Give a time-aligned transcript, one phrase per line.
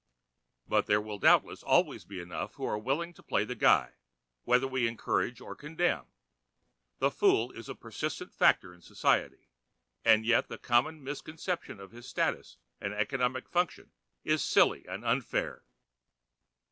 [0.67, 3.93] But there will doubtless always be enough who are willing to play the guy,
[4.45, 6.07] whether we encourage or condemn.
[6.97, 9.47] The fool is a persistent factor in society,
[10.03, 13.91] and yet the common misconception of his status and economic function
[14.23, 15.61] is silly and unfair.